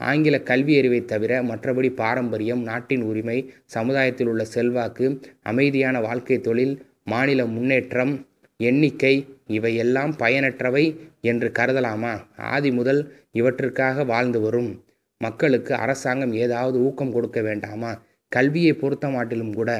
ஆங்கில 0.00 0.40
கல்வி 0.40 0.78
அறிவை 0.78 1.04
தவிர 1.04 1.42
மற்றபடி 1.42 1.94
பாரம்பரியம் 1.94 2.62
நாட்டின் 2.62 3.02
உரிமை 3.02 3.38
சமுதாயத்தில் 3.64 4.26
உள்ள 4.26 4.44
செல்வாக்கு 4.44 5.20
அமைதியான 5.42 6.00
வாழ்க்கை 6.00 6.40
தொழில் 6.40 6.74
மாநில 7.04 7.46
முன்னேற்றம் 7.46 8.26
எண்ணிக்கை 8.56 9.26
இவையெல்லாம் 9.46 10.16
பயனற்றவை 10.18 10.84
என்று 11.20 11.52
கருதலாமா? 11.58 12.12
ஆதி 12.36 12.70
முதல் 12.70 13.00
இவற்றிற்காக 13.32 14.06
வாழ்ந்து 14.06 14.40
வரும் 14.40 14.70
மக்களுக்கு 15.20 15.74
அரசாங்கம் 15.74 16.32
ஏதாவது 16.32 16.78
ஊக்கம் 16.78 17.12
கொடுக்க 17.12 17.40
வேண்டாமா? 17.40 17.92
கல்வியை 18.28 18.72
பொறுத்த 18.72 19.08
மாட்டிலும் 19.08 19.54
கூட 19.54 19.70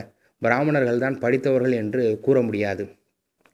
பிராமணர்கள்தான் 0.42 1.18
படித்தவர்கள் 1.18 1.72
என்று 1.72 2.20
கூற 2.20 2.42
முடியாது. 2.42 2.84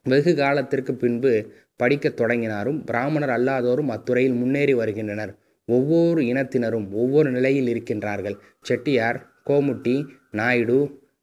வெகு 0.06 0.36
காலத்திற்கு 0.36 0.94
பின்பு 0.94 1.32
படிக்கத் 1.76 2.16
தொடங்கினாரும் 2.16 2.84
பிராமணர் 2.84 3.30
அல்லாதோரும் 3.30 3.90
அத்துறையில் 3.90 4.34
முன்னேறி 4.34 4.74
வருகின்றனர். 4.74 5.32
ஒவ்வொரு 5.66 6.22
இனத்தினரும் 6.22 6.90
ஒவ்வொரு 6.92 7.30
நிலையில் 7.30 7.68
இருக்கின்றார்கள். 7.74 8.36
செட்டியார் 8.62 9.18
கோமுட்டி 9.46 10.06
நாயுடு 10.30 10.78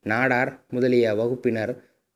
நாடார் 0.06 0.52
முதலிய 0.70 1.14
வகுப்பினர் 1.16 1.74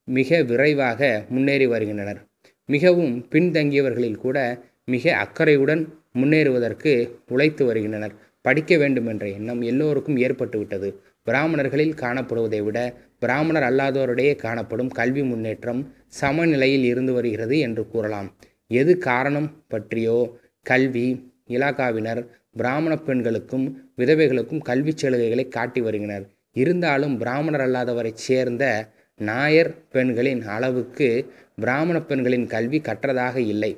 மிக 0.08 0.42
விரைவாக 0.44 1.26
முன்னேறி 1.30 1.68
வருகின்றனர். 1.68 2.20
மிகவும் 2.66 3.28
பின்தங்கியவர்களில் 3.32 4.16
கூட 4.16 4.38
மிக 4.86 5.14
அக்கறையுடன் 5.16 5.82
முன்னேறுவதற்கு 6.14 6.92
உழைத்து 7.28 7.66
வருகின்றனர். 7.66 8.14
படிக்க 8.42 8.78
வேண்டும் 8.78 9.08
என்ற 9.08 9.28
எண்ணம் 9.28 9.62
எல்லோருக்கும் 9.62 10.18
ஏற்பட்டுவிட்டது. 10.18 10.90
பிராமணர்களில் 11.24 11.94
காணப்படுவதை 11.94 12.64
விட 12.64 12.80
பிராமணர் 13.20 13.64
அல்லாதோரிடையே 13.64 14.36
காணப்படும் 14.36 14.90
கல்வி 14.90 15.24
முன்னேற்றம் 15.24 15.82
சமநிலையில் 16.08 16.84
இருந்து 16.84 17.14
வருகிறது 17.14 17.60
என்று 17.60 17.88
கூறலாம். 17.88 18.28
எது 18.68 18.98
காரணம் 18.98 19.64
பற்றியோ 19.68 20.38
கல்வி 20.62 21.34
இலாகாவினர் 21.50 22.22
பிராமண 22.52 22.98
பெண்களுக்கும் 22.98 23.66
விதவைகளுக்கும் 23.98 24.62
கல்வி 24.62 24.94
சலுகைகளை 25.02 25.48
காட்டி 25.48 25.82
வருகின்றனர் 25.82 26.26
இருந்தாலும் 26.54 27.18
பிராமணர் 27.18 27.62
அல்லாதவரைச் 27.62 28.24
சேர்ந்த 28.28 28.92
நாயர் 29.20 29.72
பெண்களின் 29.90 30.42
அளவுக்கு 30.46 31.08
பிராமண 31.56 31.98
பெண்களின் 32.02 32.48
கல்வி 32.48 32.80
கற்றதாக 32.80 33.36
இல்லை. 33.36 33.72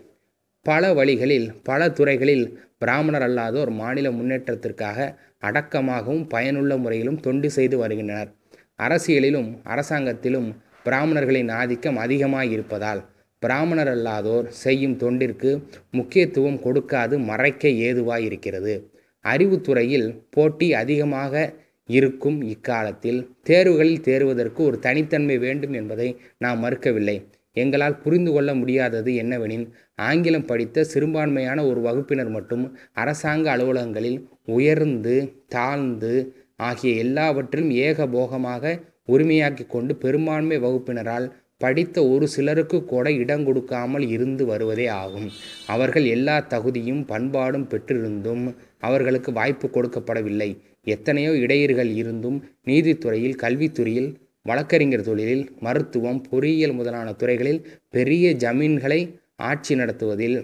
பல 0.66 0.94
வழிகளில் 0.94 1.48
பல 1.64 1.90
துறைகளில் 1.90 2.46
பிராமணர் 2.78 3.22
அல்லாதோர் 3.22 3.72
மாநில 3.72 4.08
முன்னேற்றத்திற்காக 4.12 4.98
அடக்கமாகவும் 5.42 6.26
பயனுள்ள 6.30 6.78
முறையிலும் 6.78 7.20
தொண்டு 7.20 7.50
செய்து 7.50 7.78
வருகின்றனர். 7.78 8.32
அரசியலிலும் 8.78 9.50
அரசாங்கத்திலும் 9.66 10.50
பிராமணர்களின் 10.84 11.52
ஆதிக்கம் 11.52 11.98
அதிகமாக 11.98 12.46
இருப்பதால் 12.46 13.02
பிராமணர் 13.42 13.88
அல்லாதோர் 13.88 14.48
செய்யும் 14.64 14.96
தொண்டிற்கு 15.00 15.52
முக்கியத்துவம் 15.92 16.60
கொடுக்காது 16.64 17.18
மறைக்க 17.20 17.70
ஏதுவாய் 17.88 18.26
இருக்கிறது 18.26 18.76
அறிவுத்துறையில் 19.26 20.08
போட்டி 20.30 20.68
அதிகமாக 20.74 21.34
இருக்கும் 21.90 22.38
இக்காலத்தில் 22.42 23.20
தேர்வுகளில் 23.44 24.02
தேர்வதற்கு 24.02 24.62
ஒரு 24.64 24.78
தனித்தன்மை 24.80 25.38
வேண்டும் 25.38 25.74
என்பதை 25.74 26.08
நாம் 26.38 26.60
மறுக்கவில்லை. 26.64 27.18
எங்களால் 27.56 28.00
புரிந்து 28.00 28.32
கொள்ள 28.32 28.52
முடியாதது 28.54 29.12
என்னவெனில் 29.14 29.68
ஆங்கிலம் 30.00 30.46
படித்த 30.46 30.84
சிறுபான்மையான 30.84 31.60
ஒரு 31.66 31.80
வகுப்பினர் 31.82 32.30
மட்டும் 32.30 32.66
அரசாங்க 32.94 33.48
அலுவலகங்களில் 33.56 34.20
உயர்ந்து 34.48 35.16
தாழ்ந்து 35.48 36.14
ஆகிய 36.58 36.92
எல்லாவற்றிலும் 36.96 37.72
ஏகபோகமாக 37.86 38.74
உரிமையாக்கி 39.08 39.66
கொண்டு 39.68 39.96
பெரும்பான்மை 39.96 40.58
வகுப்பினரால் 40.60 41.28
படித்த 41.62 41.98
ஒரு 42.08 42.26
சிலருக்கு 42.28 42.78
கூட 42.86 43.12
இடம் 43.12 43.46
கொடுக்காமல் 43.46 44.06
இருந்து 44.10 44.44
வருவதே 44.46 44.88
ஆகும். 45.02 45.28
அவர்கள் 45.66 46.06
எல்லா 46.06 46.36
தகுதியும் 46.54 47.04
பண்பாடும் 47.06 47.68
பெற்றிருந்தும் 47.68 48.44
அவர்களுக்கு 48.80 49.32
வாய்ப்பு 49.32 49.68
கொடுக்கப்படவில்லை. 49.68 50.50
எத்தனையோ 50.86 51.32
இடையீர்கள் 51.46 51.92
இருந்தும் 51.96 52.38
நீதித்துறையில் 52.66 53.40
கல்வித்துறையில் 53.44 54.10
வழக்கறிஞர் 54.46 55.08
தொழிலில் 55.08 55.46
மருத்துவம் 55.60 56.22
பொறியியல் 56.30 56.74
முதலான 56.74 57.08
துறைகளில் 57.14 57.62
பெரிய 57.90 58.28
ஜமீன்களை 58.44 59.00
ஆட்சி 59.50 59.74
நடத்துவதில் 59.76 60.38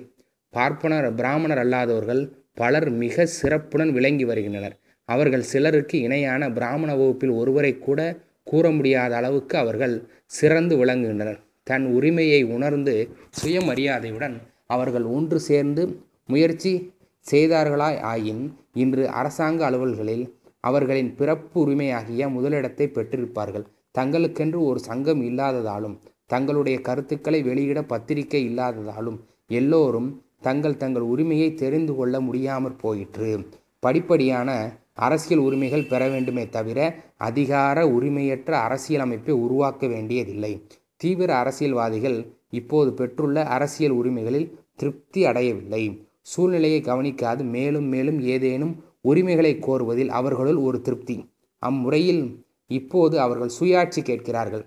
பார்ப்பனர் 0.53 1.07
பிராமணர் 1.13 1.61
அல்லாதவர்கள் 1.63 2.23
பலர் 2.53 2.89
மிக 3.03 3.25
சிறப்புடன் 3.39 3.91
விளங்கி 3.91 4.25
வருகின்றனர். 4.25 4.75
அவர்கள் 5.09 5.49
சிலருக்கு 5.53 5.95
இணையான 5.99 6.51
பிராமண 6.51 6.89
வகுப்பில் 6.95 7.33
ஒருவரை 7.41 7.71
கூட 7.79 7.99
கூற 8.43 8.65
முடியாத 8.71 9.11
அளவுக்கு 9.15 9.55
அவர்கள் 9.57 9.95
சிறந்து 10.37 10.73
விளங்குகின்றனர். 10.81 11.39
தன் 11.69 11.85
உரிமையை 11.97 12.41
உணர்ந்து 12.55 12.95
சுயமரியாதையுடன் 13.39 14.35
அவர்கள் 14.73 15.05
ஒன்று 15.17 15.39
சேர்ந்து 15.49 15.83
முயற்சி 16.31 16.71
செய்தார்களாய் 17.25 17.99
ஆயின் 18.13 18.43
இன்று 18.73 19.03
அரசாங்க 19.19 19.61
அலுவல்களில் 19.69 20.25
அவர்களின் 20.63 21.11
பிறப்பு 21.19 21.57
உரிமையாகிய 21.61 22.27
முதலிடத்தை 22.35 22.85
பெற்றிருப்பார்கள். 22.87 23.65
தங்களுக்கென்று 23.97 24.59
ஒரு 24.69 24.79
சங்கம் 24.89 25.21
இல்லாததாலும் 25.29 25.95
தங்களுடைய 26.25 26.77
கருத்துக்களை 26.87 27.39
வெளியிட 27.49 27.79
பத்திரிகை 27.83 28.41
இல்லாததாலும் 28.49 29.19
எல்லோரும் 29.59 30.09
தங்கள் 30.41 30.77
தங்கள் 30.77 31.05
உரிமையை 31.13 31.49
தெரிந்து 31.53 31.93
கொள்ள 31.95 32.15
முடியாமற் 32.27 32.79
போயிற்று. 32.79 33.31
படிப்படியான 33.83 34.49
அரசியல் 34.97 35.43
உரிமைகள் 35.43 35.87
பெற 35.87 36.09
வேண்டுமே 36.09 36.49
தவிர 36.49 36.79
அதிகார 37.17 37.87
உரிமையற்ற 37.87 38.51
அரசியல் 38.51 39.01
அமைப்பை 39.01 39.33
உருவாக்க 39.35 39.87
வேண்டியதில்லை. 39.87 40.67
தீவிர 40.95 41.35
அரசியல்வாதிகள் 41.35 42.17
இப்போது 42.49 42.93
பெற்றுள்ள 42.93 43.45
அரசியல் 43.45 43.91
உரிமைகளில் 43.91 44.59
திருப்தி 44.75 45.25
அடையவில்லை. 45.25 45.83
சூழ்நிலையை 46.21 46.81
கவனிக்காது 46.81 47.43
மேலும் 47.43 47.83
மேலும் 47.83 48.19
ஏதேனும் 48.19 48.83
உரிமைகளை 49.01 49.59
கோருவதில் 49.59 50.07
அவர்களுள் 50.07 50.55
ஒரு 50.55 50.81
திருப்தி. 50.81 51.29
அம்முறையில் 51.61 52.45
இப்போது 52.67 53.19
அவர்கள் 53.19 53.55
சுயாட்சி 53.59 54.01
கேட்கிறார்கள். 54.03 54.65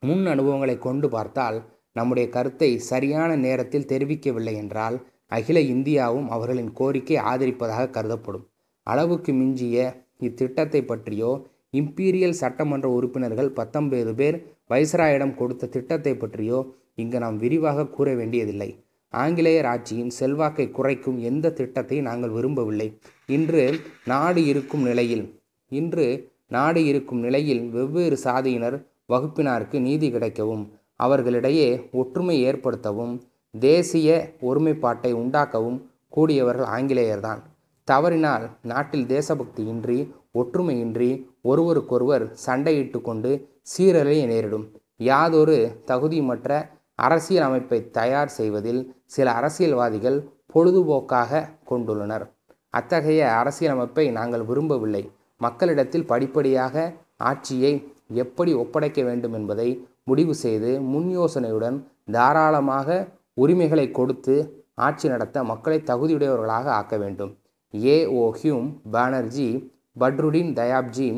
முன் 0.00 0.26
அனுபவங்களை 0.26 0.78
கொண்டு 0.78 1.08
பார்த்தால் 1.08 1.58
நம்முடைய 1.92 2.28
கருத்தை 2.28 2.78
சரியான 2.78 3.36
நேரத்தில் 3.36 3.88
தெரிவிக்கவில்லை 3.88 4.54
என்றால் 4.54 4.96
அகில 5.26 5.60
இந்தியாவும் 5.60 6.28
அவர்களின் 6.28 6.72
கோரிக்கை 6.72 7.16
ஆதரிப்பதாக 7.16 7.90
கருதப்படும். 7.90 8.46
அளவுக்கு 8.86 9.32
மிஞ்சிய 9.32 9.76
இத்திட்டத்தை 10.20 10.80
பற்றியோ 10.84 11.30
இம்பீரியல் 11.74 12.40
சட்டமன்ற 12.40 12.86
உறுப்பினர்கள் 12.88 13.50
பத்தொன்பது 13.50 14.12
பேர் 14.14 14.36
வைஸ்ராயிடம் 14.70 15.34
கொடுத்த 15.34 15.66
திட்டத்தை 15.66 16.12
பற்றியோ 16.16 16.58
இங்கு 16.94 17.18
நாம் 17.18 17.36
விரிவாக 17.36 17.86
கூற 17.86 18.08
வேண்டியதில்லை. 18.14 18.68
ஆங்கிலேயர் 19.14 19.68
ஆட்சியின் 19.72 20.12
செல்வாக்கை 20.18 20.66
குறைக்கும் 20.70 21.18
எந்த 21.20 21.50
திட்டத்தை 21.50 21.98
நாங்கள் 22.00 22.30
விரும்பவில்லை. 22.30 22.88
இன்று 23.26 23.64
நாடு 24.04 24.40
இருக்கும் 24.44 24.82
நிலையில் 24.82 25.24
இன்று 25.72 26.06
நாடு 26.46 26.80
இருக்கும் 26.84 27.20
நிலையில் 27.20 27.62
வெவ்வேறு 27.70 28.16
சாதியினர் 28.24 28.76
வகுப்பினாருக்கு 29.12 29.78
நீதி 29.80 30.08
கிடைக்கவும் 30.10 30.64
அவர்களிடையே 30.96 31.68
ஒற்றுமை 31.92 32.36
ஏற்படுத்தவும் 32.48 33.14
தேசிய 33.54 34.08
ஒருமைப்பாட்டை 34.40 35.12
உண்டாக்கவும் 35.22 35.78
கூடியவர்கள் 36.08 36.70
ஆங்கிலேயர்தான். 36.76 37.42
தவறினால் 37.90 38.44
நாட்டில் 38.62 39.06
தேசபக்தியின்றி 39.06 39.98
ஒற்றுமையின்றி 40.40 41.10
ஒருவருக்கொருவர் 41.42 42.24
சண்டையிட்டு 42.46 43.00
கொண்டு 43.00 43.30
சீரழிய 43.72 44.22
நேரிடும். 44.32 44.66
யாதொரு 45.10 45.56
தகுதிமற்ற 45.86 46.50
அரசியல் 46.94 47.46
அமைப்பை 47.46 47.78
தயார் 47.90 48.32
செய்வதில் 48.38 48.80
சில 49.06 49.26
அரசியல்வாதிகள் 49.32 50.18
பொழுதுபோக்காக 50.54 51.42
கொண்டுள்ளனர். 51.70 52.24
அத்தகைய 52.70 53.22
அரசியலமைப்பை 53.40 54.10
நாங்கள் 54.10 54.44
விரும்பவில்லை. 54.44 55.02
மக்களிடத்தில் 55.40 56.06
படிப்படியாக 56.06 56.92
ஆட்சியை 57.16 57.72
எப்படி 58.22 58.52
ஒப்படைக்க 58.54 59.00
வேண்டும் 59.02 59.32
என்பதை 59.32 59.68
முடிவு 60.04 60.34
செய்து 60.34 60.80
முன் 60.92 61.08
யோசனையுடன் 61.18 61.78
தாராளமாக 62.12 62.88
உரிமைகளை 63.34 63.90
கொடுத்து 63.90 64.34
ஆட்சி 64.74 65.06
நடத்த 65.08 65.44
மக்களை 65.44 65.78
தகுதியுடையவர்களாக 65.90 66.66
ஆக்க 66.78 66.96
வேண்டும். 66.96 67.32
A 67.74 67.96
O 68.20 68.24
Hume 68.40 68.68
Banerjee 68.94 69.48
Badruddin 70.00 70.50
Tyabji 70.58 71.08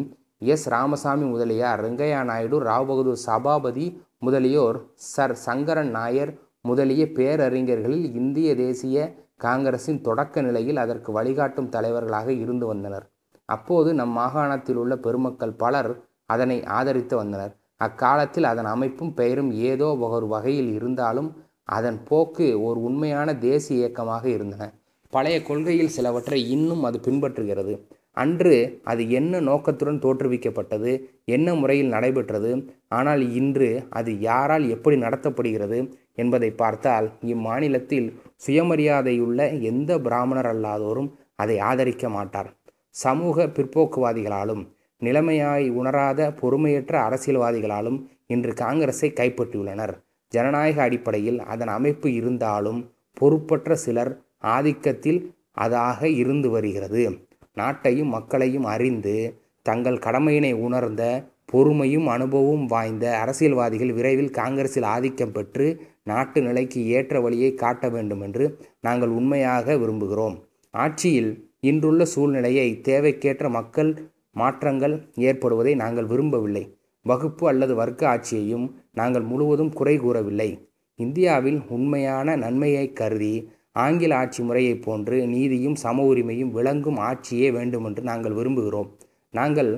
S 0.55 0.67
Ramasamy 0.75 1.27
Mudaliar 1.33 1.81
Venkaiah 1.85 2.21
Naidu 2.31 2.57
Rao 2.69 2.89
Bahadur 2.91 3.21
Sabapathy 3.27 3.87
முதலியோர் 4.19 4.79
சர் 5.13 5.35
சங்கரன் 5.47 5.93
நாயர் 5.97 6.33
முதலிய 6.61 7.03
பேரறிஞர்களில் 7.19 8.07
இந்திய 8.21 8.49
தேசிய 8.63 9.07
காங்கிரசின் 9.45 10.01
தொடக்க 10.01 10.43
நிலையில் 10.43 10.81
அதற்கு 10.85 11.11
வழிகாட்டும் 11.19 11.73
தலைவர்களாக 11.75 12.29
இருந்து 12.45 12.67
வந்தனர். 12.73 13.07
அப்போது 13.49 13.91
நம் 14.01 14.15
மாகாணத்தில் 14.21 14.81
உள்ள 14.83 14.95
பெருமக்கள் 15.07 15.55
பலர் 15.63 15.91
அதனை 16.27 16.59
ஆதரித்து 16.79 17.15
வந்தனர். 17.17 17.53
அக்காலத்தில் 17.81 18.47
அதன் 18.53 18.71
அமைப்பும் 18.75 19.15
பெயரும் 19.21 19.53
ஏதோ 19.71 19.89
ஒரு 20.17 20.27
வகையில் 20.35 20.71
இருந்தாலும் 20.79 21.31
அதன் 21.69 21.99
போக்கு 22.11 22.49
ஒரு 22.69 22.79
உண்மையான 22.89 23.29
தேசிய 23.49 23.81
இயக்கமாக 23.81 24.25
இருந்தன. 24.37 24.65
பழைய 25.13 25.43
கொள்கையில் 25.43 25.95
சிலவற்றை 25.97 26.51
இன்னும் 26.51 26.83
அது 26.83 26.99
பின்பற்றுகிறது. 26.99 27.75
அன்று 28.13 28.81
அது 28.83 29.11
என்ன 29.11 29.41
நோக்கத்துடன் 29.41 30.01
தோற்றுவிக்கப்பட்டது 30.03 30.93
என்ன 31.25 31.55
முறையில் 31.55 31.89
நடைபெற்றது 31.89 32.51
ஆனால் 32.89 33.23
இன்று 33.31 33.69
அது 33.91 34.21
யாரால் 34.21 34.69
எப்படி 34.69 34.97
நடத்தப்படுகிறது 34.97 35.79
என்பதை 36.15 36.51
பார்த்தால் 36.51 37.07
இம்மாநிலத்தில் 37.23 38.09
சுயமரியாதையுள்ள 38.47 39.61
எந்த 39.61 39.99
பிராமணர் 39.99 40.47
அல்லாதோரும் 40.47 41.11
அதை 41.37 41.59
ஆதரிக்க 41.59 42.09
மாட்டார். 42.09 42.51
சமூக 42.91 43.47
பிற்போக்குவாதிகளாலும் 43.47 44.63
நிலைமையாய் 45.03 45.67
உணராத 45.71 46.31
பொறுமையற்ற 46.41 46.95
அரசியல்வாதிகளாலும் 47.09 47.99
இன்று 48.27 48.53
காங்கிரஸை 48.55 49.11
கைப்பற்றியுள்ளனர். 49.11 49.95
ஜனநாயக 50.33 50.83
அடிப்படையில் 50.83 51.39
அதன் 51.41 51.69
அமைப்பு 51.69 52.09
இருந்தாலும் 52.13 52.81
பொறுப்பற்ற 53.15 53.77
சிலர் 53.77 54.11
ஆதிக்கத்தில் 54.45 55.21
அதாக 55.53 56.09
இருந்து 56.09 56.51
வருகிறது. 56.51 57.19
நாட்டையும் 57.57 58.09
மக்களையும் 58.09 58.65
அறிந்து 58.65 59.41
தங்கள் 59.63 59.99
கடமையினை 59.99 60.53
உணர்ந்த 60.55 61.25
பொறுமையும் 61.53 62.07
அனுபவமும் 62.07 62.67
வாய்ந்த 62.67 63.19
அரசியல்வாதிகள் 63.19 63.93
விரைவில் 63.93 64.31
காங்கிரஸில் 64.31 64.83
ஆதிக்கம் 64.83 65.33
பெற்று 65.33 65.81
நாட்டு 66.05 66.43
நிலைக்கு 66.43 66.87
ஏற்ற 66.87 67.21
வழியை 67.21 67.55
காட்ட 67.55 67.89
வேண்டும் 67.89 68.21
என்று 68.21 68.59
நாங்கள் 68.81 69.09
உண்மையாக 69.09 69.77
விரும்புகிறோம். 69.77 70.37
ஆட்சியில் 70.71 71.51
இன்றுள்ள 71.61 72.05
சூழ்நிலையை 72.05 72.81
தேவைக்கேற்ற 72.83 73.51
மக்கள் 73.51 74.11
மாற்றங்கள் 74.33 75.09
ஏற்படுவதை 75.15 75.75
நாங்கள் 75.75 76.07
விரும்பவில்லை. 76.07 76.77
வகுப்பு 77.03 77.49
அல்லது 77.49 77.75
வர்க்க 77.75 78.09
ஆட்சியையும் 78.09 78.75
நாங்கள் 78.93 79.23
முழுவதும் 79.23 79.73
குறை 79.73 79.99
கூறவில்லை. 79.99 80.69
இந்தியாவில் 80.97 81.63
உண்மையான 81.69 82.37
நன்மையை 82.37 82.93
கருதி 82.93 83.51
ஆங்கில 83.85 84.13
ஆட்சி 84.17 84.43
முறையைப் 84.43 84.83
போன்று 84.85 85.17
நீதியும் 85.27 85.75
சம 85.75 86.05
உரிமையும் 86.13 86.55
விளங்கும் 86.59 86.99
ஆட்சியே 87.09 87.49
வேண்டுமென்று 87.53 88.03
நாங்கள் 88.03 88.39
விரும்புகிறோம். 88.39 88.89
நாங்கள் 89.35 89.71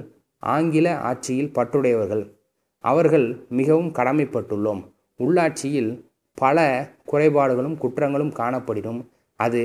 ஆங்கில 0.42 0.87
ஆட்சியில் 1.09 1.54
பற்றுடையவர்கள். 1.54 2.25
அவர்கள் 2.85 3.26
மிகவும் 3.50 3.90
கடமைப்பட்டுள்ளோம். 3.92 4.83
உள்ளாட்சியில் 5.21 5.90
பல 6.38 6.59
குறைபாடுகளும் 7.04 7.76
குற்றங்களும் 7.83 8.33
காணப்படினும் 8.40 9.00
அது 9.40 9.62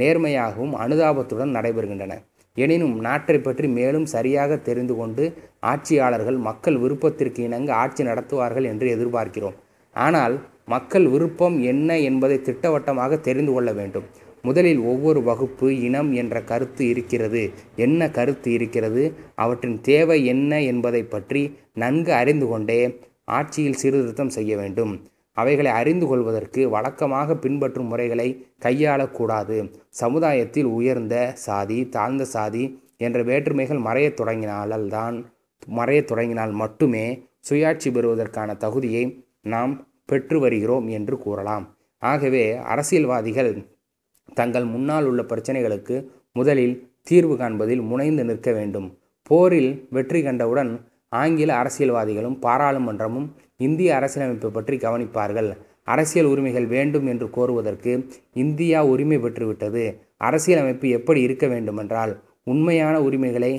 நேர்மையாகவும் 0.00 0.72
அனுதாபத்துடன் 0.84 1.54
நடைபெறுகின்றன. 1.56 2.14
எனினும் 2.56 2.96
நாட்டை 3.00 3.36
பற்றி 3.38 3.66
மேலும் 3.78 4.06
சரியாக 4.14 4.56
தெரிந்து 4.68 4.94
கொண்டு 4.96 5.24
ஆட்சியாளர்கள் 5.70 6.38
மக்கள் 6.48 6.76
விருப்பத்திற்கு 6.76 7.40
இணங்க 7.48 7.70
ஆட்சி 7.82 8.02
நடத்துவார்கள் 8.04 8.66
என்று 8.72 8.86
எதிர்பார்க்கிறோம். 8.96 9.56
ஆனால் 9.96 10.34
மக்கள் 10.66 11.06
விருப்பம் 11.06 11.62
என்ன 11.62 11.98
என்பதை 11.98 12.42
திட்டவட்டமாக 12.42 13.16
தெரிந்து 13.16 13.52
கொள்ள 13.52 13.72
வேண்டும். 13.72 14.04
முதலில் 14.42 14.78
ஒவ்வொரு 14.78 15.22
வகுப்பு 15.22 15.80
இனம் 15.80 16.12
என்ற 16.12 16.42
கருத்து 16.42 16.88
இருக்கிறது. 16.88 17.50
என்ன 17.76 18.10
கருத்து 18.10 18.52
இருக்கிறது? 18.52 19.12
அவற்றின் 19.34 19.80
தேவை 19.80 20.26
என்ன 20.26 20.62
என்பதை 20.62 21.02
பற்றி 21.04 21.56
நன்கு 21.74 22.12
அறிந்து 22.12 22.46
கொண்டே 22.46 22.98
ஆட்சியில் 23.24 23.72
சீர்திருத்தம் 23.72 24.28
செய்ய 24.28 24.56
வேண்டும். 24.56 25.02
அவைகளை 25.32 25.70
அறிந்து 25.70 26.06
கொள்வதற்கு 26.06 26.68
வழக்கமாக 26.70 27.36
பின்பற்றும் 27.36 27.86
முறைகளை 27.86 28.46
கையாளக்கூடாது. 28.64 29.72
சமுதாயத்தில் 29.88 30.64
உயர்ந்த 30.64 31.32
சாதி 31.34 31.88
தாழ்ந்த 31.88 32.24
சாதி 32.24 32.64
என்ற 32.96 33.22
வேற்றுமைகள் 33.22 33.78
மறையத் 33.78 34.16
தொடங்கினால்தான் 34.20 35.24
மறையத் 35.76 36.04
தொடங்கினால் 36.04 36.50
மட்டுமே 36.50 37.26
சுயாட்சி 37.50 37.92
பெறுவதற்கான 37.92 38.54
தகுதியை 38.54 39.24
நாம் 39.42 39.86
பெற்று 40.06 40.40
வருகிறோம் 40.40 40.88
என்று 40.88 41.18
கூறலாம். 41.18 41.64
ஆகவே 42.02 42.44
அரசியல்வாதிகள் 42.72 43.52
தங்கள் 44.34 44.64
முன்னால் 44.64 45.06
உள்ள 45.06 45.22
பிரச்சனைகளுக்கு 45.22 45.96
முதலில் 46.32 46.74
தீர்வு 47.02 47.34
காண்பதில் 47.36 47.82
முனைந்து 47.82 48.24
நிற்க 48.24 48.50
வேண்டும். 48.52 48.88
போரில் 49.22 49.70
வெற்றி 49.90 50.20
கண்டவுடன் 50.22 50.72
ஆங்கில 51.08 51.50
அரசியல்வாதிகளும் 51.62 52.36
பாராளுமன்றமும் 52.42 53.28
இந்திய 53.56 53.90
அரசியலமைப்பு 53.96 54.50
பற்றி 54.50 54.76
கவனிப்பார்கள். 54.76 55.50
அரசியல் 55.84 56.26
உரிமைகள் 56.26 56.66
வேண்டும் 56.66 57.06
என்று 57.06 57.26
கோருவதற்கு 57.26 57.92
இந்தியா 58.32 58.84
உரிமை 58.84 59.18
பெற்றுவிட்டது. 59.18 59.84
அரசியலமைப்பு 60.16 60.88
எப்படி 60.88 61.20
இருக்க 61.20 61.46
வேண்டுமென்றால் 61.46 62.12
உண்மையான 62.44 62.96
உரிமைகளை 63.00 63.52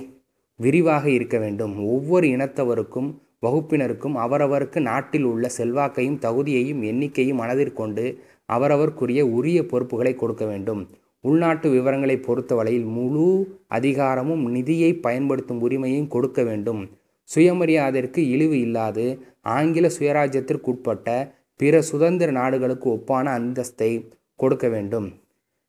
விரிவாக 0.60 1.10
இருக்க 1.10 1.38
வேண்டும். 1.38 1.74
ஒவ்வொரு 1.86 2.28
இனத்தவருக்கும் 2.28 3.10
வகுப்பினருக்கும் 3.42 4.16
அவரவருக்கு 4.16 4.80
நாட்டில் 4.80 5.24
உள்ள 5.24 5.50
செல்வாக்கையும் 5.58 6.22
தகுதியையும் 6.22 6.82
எண்ணிக்கையும் 6.92 7.42
மனதிற்கொண்டு 7.42 8.18
அவரவர்க்குரிய 8.54 9.22
உரிய 9.22 9.66
பொறுப்புகளை 9.66 10.16
கொடுக்க 10.16 10.46
வேண்டும். 10.46 10.88
உள்நாட்டு 11.22 11.70
விவரங்களை 11.70 12.18
பொறுத்தவரையில் 12.18 12.86
முழு 12.86 13.58
அதிகாரமும் 13.68 14.44
நிதியை 14.50 14.94
பயன்படுத்தும் 14.94 15.70
உரிமையும் 15.70 16.08
கொடுக்க 16.08 16.44
வேண்டும். 16.44 16.90
சுயமரியாதைக்கு 17.36 18.18
இழிவு 18.18 18.60
இல்லாது 18.60 19.06
ஆங்கில 19.42 19.88
சுயராஜ்யத்திற்குட்பட்ட 19.88 21.36
பிற 21.56 21.82
சுதந்திர 21.82 22.32
நாடுகளுக்கு 22.32 22.90
ஒப்பான 22.90 23.26
அந்தஸ்தை 23.40 23.92
கொடுக்க 24.36 24.68
வேண்டும். 24.68 25.08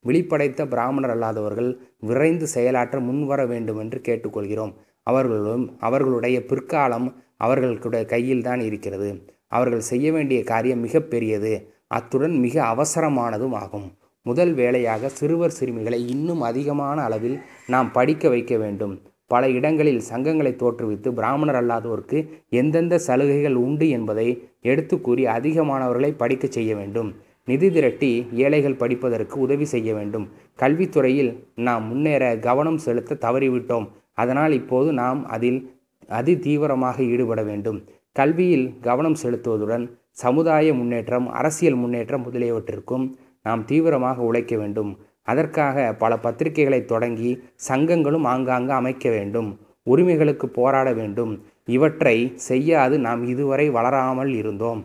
விழிப்படைத்த 0.05 0.67
பிராமணர் 0.67 1.19
அல்லாதவர்கள் 1.19 1.71
விரைந்து 2.01 2.47
செயலாற்ற 2.47 3.01
முன்வர 3.01 3.47
வேண்டும் 3.47 3.79
என்று 3.79 4.01
கேட்டுக்கொள்கிறோம். 4.09 4.75
அவர்களும் 5.03 5.77
அவர்களுடைய 5.79 6.45
பிற்காலம் 6.45 7.09
அவர்களுடைய 7.39 8.05
கையில்தான் 8.05 8.61
இருக்கிறது. 8.61 9.33
அவர்கள் 9.47 9.81
செய்ய 9.81 10.13
வேண்டிய 10.13 10.45
காரியம் 10.45 10.79
மிக 10.79 11.01
பெரியது. 11.01 11.73
அத்துடன் 11.87 12.37
மிக 12.39 12.63
அவசரமானதும் 12.63 13.53
ஆகும். 13.53 13.93
முதல் 14.23 14.53
வேலையாக 14.53 15.09
சிறுவர் 15.09 15.51
சிறுமிகளை 15.51 16.09
இன்னும் 16.09 16.41
அதிகமான 16.41 17.03
அளவில் 17.03 17.39
நாம் 17.67 17.93
படிக்க 17.93 18.29
வைக்க 18.29 18.57
வேண்டும். 18.57 19.03
பல 19.27 19.51
இடங்களில் 19.51 20.03
சங்கங்களை 20.13 20.53
தோற்றுவித்து 20.55 21.09
பிராமணர் 21.09 21.67
அல்லாதோருக்கு 21.67 22.29
எந்தெந்த 22.49 22.99
சலுகைகள் 22.99 23.55
உண்டு 23.55 23.89
என்பதை 23.89 24.49
எடுத்து 24.61 25.01
கூறி 25.01 25.25
அதிகமானவர்களை 25.25 26.11
படிக்க 26.17 26.47
செய்ய 26.47 26.77
வேண்டும். 26.77 27.15
நிதி 27.45 27.71
திரட்டி 27.71 28.27
ஏழைகள் 28.33 28.75
படிப்பதற்கு 28.75 29.41
உதவி 29.41 29.65
செய்ய 29.65 29.95
வேண்டும். 29.95 30.29
கல்வித்துறையில் 30.59 31.45
நாம் 31.55 31.85
முன்னேற 31.85 32.39
கவனம் 32.39 32.79
செலுத்த 32.79 33.19
தவறிவிட்டோம். 33.21 33.89
அதனால் 34.15 34.53
இப்போது 34.53 34.93
நாம் 34.93 35.27
அதில் 35.27 35.78
அதி 36.09 36.39
தீவிரமாக 36.39 37.03
ஈடுபட 37.03 37.43
வேண்டும். 37.43 37.79
கல்வியில் 38.13 38.67
கவனம் 38.81 39.17
செலுத்துவதுடன் 39.23 39.85
சமுதாய 40.11 40.75
முன்னேற்றம் 40.75 41.29
அரசியல் 41.29 41.75
முன்னேற்றம் 41.75 42.25
முதலியவற்றிற்கும் 42.27 43.05
நாம் 43.43 43.65
தீவிரமாக 43.65 44.23
உழைக்க 44.23 44.57
வேண்டும். 44.57 44.99
அதற்காக 45.23 45.95
பல 45.95 46.13
பத்திரிகைகளை 46.23 46.85
தொடங்கி 46.85 47.43
சங்கங்களும் 47.69 48.25
ஆங்காங்கு 48.25 48.73
அமைக்க 48.73 49.11
வேண்டும். 49.11 49.61
உரிமைகளுக்கு 49.83 50.47
போராட 50.49 50.93
வேண்டும். 50.93 51.33
இவற்றை 51.65 52.33
செய்யாது 52.35 52.99
நாம் 52.99 53.23
இதுவரை 53.25 53.71
வளராமல் 53.71 54.33
இருந்தோம். 54.35 54.81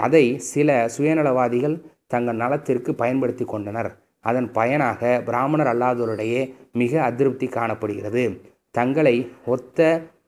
அதை 0.00 0.38
சில 0.38 0.88
சுயநலவாதிகள் 0.96 1.76
தங்கள் 2.06 2.36
நலத்திற்கு 2.36 2.94
பயன்படுத்தி 2.94 3.44
கொண்டனர். 3.44 3.90
அதன் 4.20 4.52
பயனாக 4.52 5.22
பிராமணர் 5.24 5.70
அல்லாதோரிடையே 5.72 6.54
மிக 6.72 7.02
அதிருப்தி 7.02 7.46
காணப்படுகிறது. 7.46 8.24
தங்களை 8.78 9.16
ஒத்த 9.54 9.78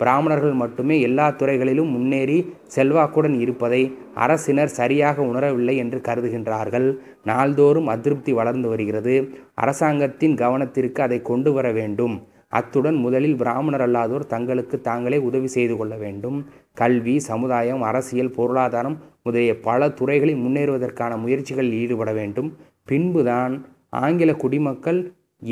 பிராமணர்கள் 0.01 0.55
மட்டுமே 0.63 0.97
எல்லா 1.01 1.27
துறைகளிலும் 1.31 1.91
முன்னேறி 1.91 2.39
செல்வாக்குடன் 2.75 3.37
இருப்பதை 3.45 3.83
அரசினர் 4.25 4.73
சரியாக 4.79 5.23
உணரவில்லை 5.23 5.75
என்று 5.83 5.99
கருதுகின்றார்கள். 6.09 6.89
நாள்தோறும் 7.25 7.89
அதிருப்தி 7.95 8.33
வளர்ந்து 8.33 8.69
வருகிறது. 8.69 9.15
அரசாங்கத்தின் 9.55 10.35
கவனத்திற்கு 10.43 11.01
அதை 11.07 11.19
கொண்டு 11.23 11.53
வர 11.53 11.69
வேண்டும். 11.79 12.17
அத்துடன் 12.49 12.99
முதலில் 13.05 13.37
பிராமணர் 13.37 13.85
அல்லாதோர் 13.87 14.27
தங்களுக்கு 14.27 14.77
தாங்களே 14.81 15.19
உதவி 15.29 15.49
செய்து 15.57 15.75
கொள்ள 15.77 15.95
வேண்டும். 15.97 16.39
கல்வி 16.75 17.17
சமுதாயம் 17.31 17.83
அரசியல் 17.83 18.35
பொருளாதாரம் 18.39 18.97
முதலிய 19.23 19.55
பல 19.61 19.89
துறைகளில் 19.99 20.43
முன்னேறுவதற்கான 20.45 21.13
முயற்சிகளில் 21.25 21.79
ஈடுபட 21.83 22.13
வேண்டும். 22.13 22.51
பின்புதான் 22.85 23.55
ஆங்கில 24.03 24.31
குடிமக்கள் 24.35 25.01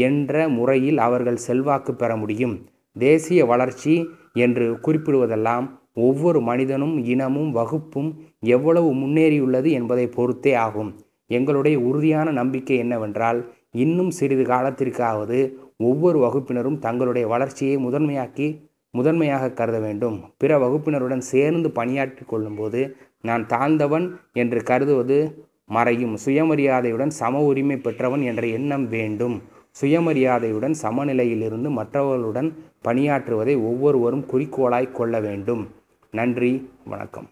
என்ற 0.06 0.48
முறையில் 0.58 0.98
அவர்கள் 0.98 1.44
செல்வாக்கு 1.48 1.94
பெற 1.94 2.12
முடியும். 2.16 2.54
தேசிய 2.98 3.44
வளர்ச்சி 3.44 3.94
என்று 4.32 4.66
குறிப்பிடுவதெல்லாம் 4.86 5.66
ஒவ்வொரு 5.94 6.40
மனிதனும் 6.40 7.04
இனமும் 7.04 7.50
வகுப்பும் 7.52 8.10
எவ்வளவு 8.40 8.94
முன்னேறியுள்ளது 8.94 9.70
என்பதை 9.70 10.06
பொறுத்தே 10.06 10.54
ஆகும். 10.54 10.90
எங்களுடைய 11.26 11.78
உறுதியான 11.80 12.30
நம்பிக்கை 12.30 12.76
என்னவென்றால் 12.76 13.40
இன்னும் 13.72 14.10
சிறிது 14.10 14.44
காலத்திற்காவது 14.44 15.38
ஒவ்வொரு 15.76 16.18
வகுப்பினரும் 16.18 16.78
தங்களுடைய 16.78 17.28
வளர்ச்சியை 17.28 17.76
முதன்மையாக்கி 17.76 18.48
முதன்மையாக 18.90 19.50
கருத 19.50 19.78
வேண்டும். 19.78 20.20
பிற 20.36 20.58
வகுப்பினருடன் 20.58 21.24
சேர்ந்து 21.32 21.70
பணியாற்றி 21.70 22.24
கொள்ளும்போது 22.26 22.96
நான் 23.20 23.46
தாழ்ந்தவன் 23.46 24.06
என்று 24.32 24.62
கருதுவது 24.62 25.18
மறையும். 25.66 26.16
சுயமரியாதையுடன் 26.24 27.08
சம 27.08 27.40
உரிமை 27.40 27.76
பெற்றவன் 27.76 28.22
என்ற 28.22 28.46
எண்ணம் 28.46 28.88
வேண்டும். 28.88 29.42
சுயமரியாதையுடன் 29.80 30.74
சமநிலையிலிருந்து 30.82 31.70
மற்றவர்களுடன் 31.70 32.56
பணியாற்றுவதை 32.84 33.56
ஒவ்வொருவரும் 33.56 34.26
குறிக்கோளாய் 34.32 34.92
கொள்ள 34.92 35.20
வேண்டும். 35.20 35.68
நன்றி 36.10 36.70
வணக்கம். 36.84 37.22